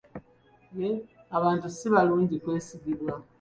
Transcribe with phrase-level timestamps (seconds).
[1.37, 3.13] Abantu si balungi kwesigibwa.